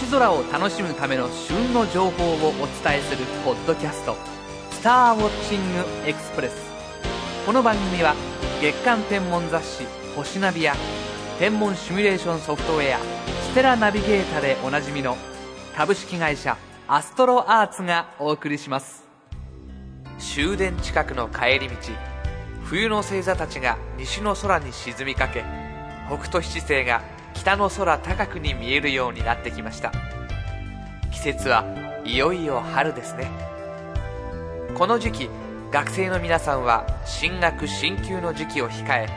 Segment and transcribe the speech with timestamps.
[0.00, 2.52] 星空を楽しむための旬の情報をお
[2.82, 4.16] 伝えするポッドキャスト
[4.72, 6.56] 「スターウォッチングエクスプレス」
[7.46, 8.14] この番組は
[8.60, 9.86] 月間天文雑誌
[10.16, 10.74] 「星ナビ」や
[11.38, 12.98] 天文シミュレーションソフトウェア
[13.50, 15.16] 「ステラナビゲータ」でおなじみの
[15.76, 16.56] 株式会社
[16.88, 19.04] アストロアーツがお送りします。
[20.18, 21.74] 終電近くの帰り道
[22.64, 25.44] 冬の星座たちが西の空に沈みかけ
[26.08, 27.02] 北斗七星が
[27.34, 29.92] 北の空高くに見えるようになってきました。
[31.10, 31.64] 季節は
[32.04, 33.30] いよいよ春ですね。
[34.74, 35.30] この時期
[35.70, 39.08] 学生の皆さんは進学進級の時期を控え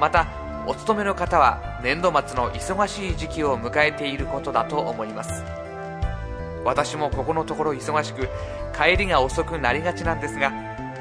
[0.00, 0.26] また
[0.66, 5.42] お勤めの方は年度末の忙しい時期を迎えていることだと思います。
[6.64, 8.28] 私もここのところ忙しく
[8.76, 10.52] 帰りが遅くなりがちなんですが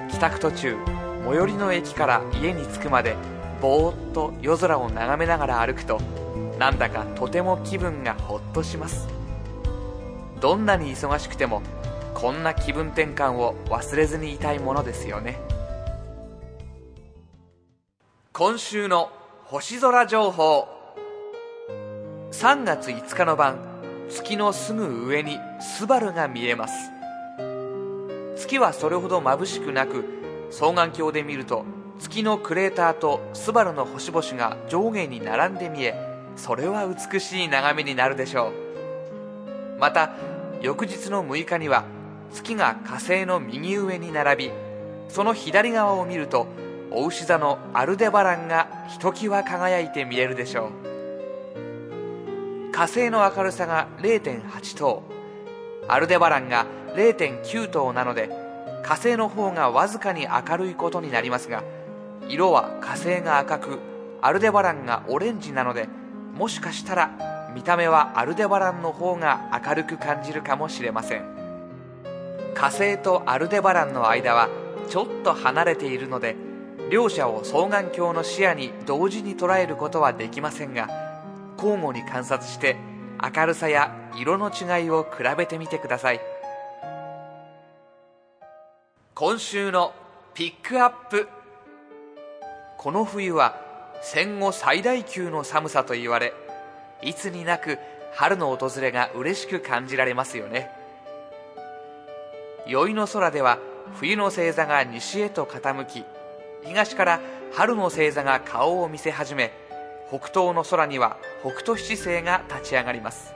[0.10, 0.78] 帰宅途中
[1.26, 3.16] 最寄りの駅から家に着くまで
[3.62, 6.00] ぼーっと夜空を眺めながら歩くと
[6.60, 9.08] なんだかとても気分がほっとします。
[10.42, 11.62] どんなに忙しくても
[12.14, 15.40] こんな気分転換を忘れずにいたいものですよね。
[18.34, 19.10] 今週の
[19.46, 20.68] 星空情報。
[22.32, 23.58] 3月5日の晩
[24.10, 26.74] 月のすぐ上にスバルが見えます。
[28.36, 30.04] 月はそれほど眩しくなく
[30.52, 31.64] 双眼鏡で見ると
[32.00, 36.09] 月のクレーターとスバルの星々が上下に並んで見え
[36.40, 38.54] それは美しい眺めになるでしょう。
[39.78, 40.14] また
[40.62, 41.84] 翌日の6日には
[42.32, 44.52] 月が火星の右上に並び
[45.10, 46.48] その左側を見ると
[46.92, 50.72] お牛座のアルデバランがひときわ輝いて見えるでしょう。
[52.72, 55.04] 火星の明るさが0.8等
[55.90, 58.30] アルデバランが0.9等なので
[58.84, 61.64] 火星の方がわずかに明るいことになりますが
[62.30, 63.80] 色は火星が赤く
[64.22, 65.90] アルデバランがオレンジなので
[66.40, 71.26] もしかしたら見た目はアルデバランの方が明るく感じるかもしれません。
[72.56, 74.48] 火星とアルデバランの間は
[74.88, 76.38] ちょっと離れているので
[76.90, 80.88] 両者を双眼鏡の視野に同時に捉えることはできませんが
[81.58, 82.78] 交互に観察して
[83.22, 86.22] 明るさや色の違いを比べてみてください。
[89.14, 89.94] 今週の
[90.34, 91.28] ピックアップ。
[92.78, 93.69] この冬は
[94.02, 96.34] 戦後最大級の寒さと言われ
[97.02, 97.78] いつになく
[98.14, 100.70] 春の訪れが嬉しく感じられますよね。
[102.66, 103.60] 宵の空では
[103.96, 106.06] 冬の星座が西へと傾き
[106.64, 107.20] 東から
[107.54, 109.52] 春の星座が顔を見せ始め
[110.10, 113.34] 北東の空には北斗七星が立ち上がります。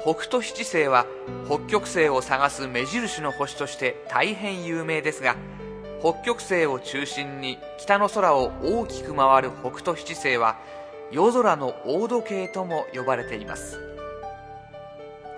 [0.00, 1.04] 北斗七星は
[1.46, 5.36] 北極星を探す目印の星として大変有名ですが
[6.00, 10.56] 北極星を中心に北の空を大きく回る北斗七星は
[11.10, 13.78] 夜空の大時計とも呼ばれています。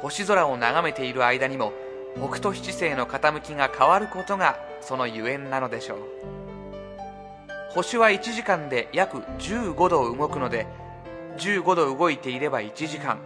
[0.01, 1.72] 星空を眺めている間にも
[2.17, 5.99] 北斗七星の傾きが変わることがそのゆえんなのでしょう。
[7.71, 10.69] 星は1時間で約15度動くので
[11.39, 13.19] 15度動いていれば1時間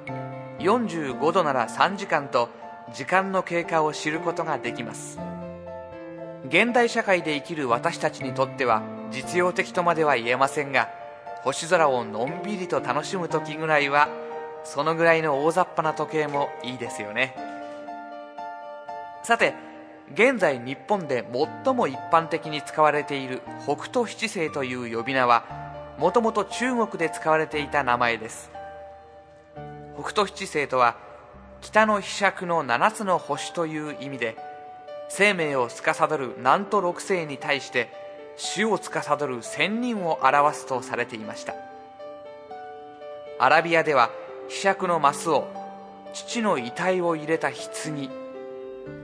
[0.60, 2.48] 45度なら3時間と
[2.94, 5.18] 時間の経過を知ることができます。
[6.48, 10.88] 現代社会で生きる私たちにとっては実用的とまでは言えませんが
[11.42, 14.08] 星空をのんびりと楽しむ時ぐらいは
[14.64, 17.36] そのぐらいの大雑把な時計もいいですよね。
[19.22, 19.54] さて
[20.12, 21.24] 現在日本で
[21.64, 25.44] 最も一般的に使われている北斗七星という呼び名は
[25.98, 28.50] もともと中国で使われていた名前です。
[29.98, 30.96] 北斗七星とは
[31.60, 34.36] 北の飛尺の7つの星という意味で
[35.08, 37.88] 生命を司る南都六星に対して
[38.36, 41.54] 死を司る仙人を表すとされていました。
[43.38, 44.10] アラビアでは
[44.48, 45.46] 飛尺のマスを
[46.12, 48.10] 父の遺体を入れた棺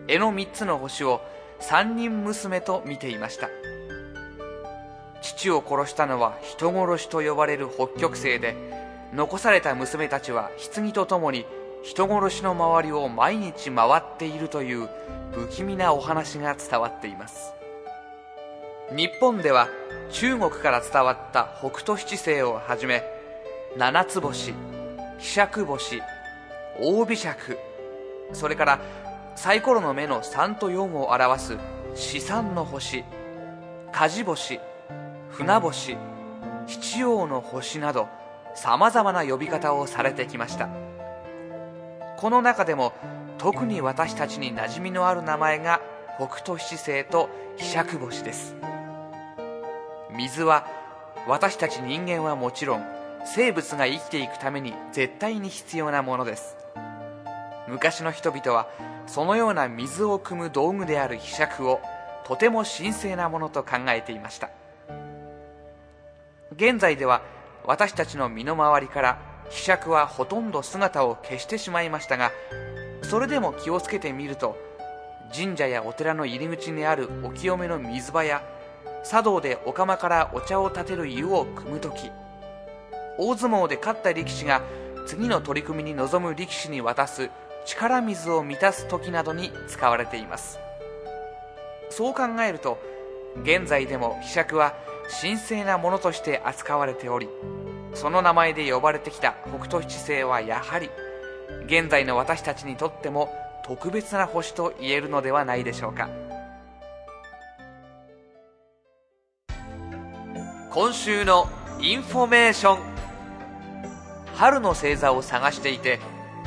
[0.08, 1.20] 絵の3つの星を
[1.60, 3.48] 三人娘と見ていました。
[5.20, 8.56] 父を殺したのは人殺しと呼ばれる北極星で
[9.15, 11.47] 残された娘たちは棺とともに
[11.82, 14.88] 人殺しの周りを毎日回っているという
[15.32, 17.54] 不気味なお話が伝わっています。
[18.96, 19.68] 日本では
[20.10, 23.02] 中国から伝わった北斗七星をはじめ
[23.76, 24.52] 七つ星
[25.18, 26.02] 飛尺星
[26.78, 27.58] 大飛尺
[28.32, 28.80] それから
[29.34, 31.58] サイコロの目の3と4を表す
[31.94, 33.04] 四三の星
[33.92, 34.60] 梶星
[35.30, 35.96] 船星
[36.66, 38.08] 七葉の星など
[38.54, 40.91] さまざまな呼び方をされてきました。
[42.22, 42.92] この中でも
[43.36, 45.80] 特に私たちに馴染みのある名前が
[46.19, 48.54] 北斗七星と飛尺星です。
[50.16, 50.69] 水は
[51.27, 52.84] 私たち人間はもちろん
[53.24, 56.57] 生物が生きていくために絶対に必要なものです。
[57.66, 58.68] 昔の人々は
[59.09, 61.80] そのような水を汲む道具である柄杓を
[62.25, 64.48] とても神聖なものと考えていました。
[66.54, 67.21] 現在では
[67.65, 72.33] 私たちの身の回りから柄杓はほとんど姿を消してしまいましたが
[73.03, 74.57] それでも気をつけてみると
[75.34, 78.43] 神社やお寺の入り口にあるお清めの水場や
[79.04, 82.10] 茶道でお釜からお茶を立てる湯を汲む時
[83.19, 84.63] 大相撲で勝った力士が
[85.07, 87.31] 次の取り組みに臨む力士に渡す
[87.66, 90.59] 力水を満たす時などに使われています。
[91.93, 92.78] そう考えると
[93.43, 94.75] 現在でも柄杓は
[95.21, 97.28] 神聖なものとして扱われており
[97.94, 100.91] その名前で呼ばれてきた北斗七星はやはり
[101.66, 103.33] 現在の私たちにとっても
[103.65, 106.09] 特別な星と言えるのではないでしょうか。
[110.71, 111.48] 今週の
[111.80, 112.92] インフォメーション。
[114.34, 116.00] 春の星座を探していて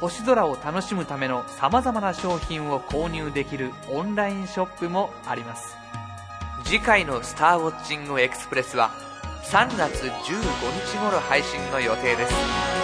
[0.00, 5.76] 星空を楽しむためのさまざまな商品を購入できるオンラインショップもあります。
[6.64, 8.90] 次回の「スターウォッチングエクスプレス」は
[9.44, 10.10] 3月15
[10.86, 12.83] 日頃配信の予定です。